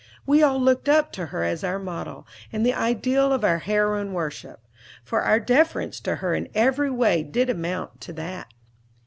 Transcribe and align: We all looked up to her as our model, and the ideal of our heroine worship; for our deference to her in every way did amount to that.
We 0.25 0.41
all 0.41 0.59
looked 0.59 0.89
up 0.89 1.11
to 1.11 1.27
her 1.27 1.43
as 1.43 1.63
our 1.63 1.77
model, 1.77 2.25
and 2.51 2.65
the 2.65 2.73
ideal 2.73 3.31
of 3.31 3.43
our 3.43 3.59
heroine 3.59 4.13
worship; 4.13 4.59
for 5.03 5.21
our 5.21 5.39
deference 5.39 5.99
to 5.99 6.15
her 6.15 6.33
in 6.33 6.49
every 6.55 6.89
way 6.89 7.21
did 7.21 7.51
amount 7.51 8.01
to 8.01 8.13
that. 8.13 8.51